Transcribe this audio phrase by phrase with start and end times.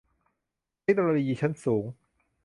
[0.81, 1.83] เทคโนโลยีชั้นสูง